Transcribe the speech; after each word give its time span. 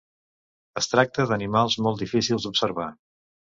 Es 0.81 0.89
tracta 0.93 1.27
d'animals 1.33 1.77
molt 1.89 2.03
difícils 2.07 2.49
d'observar. 2.51 2.91